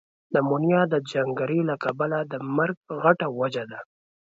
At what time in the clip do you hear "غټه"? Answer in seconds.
3.01-3.27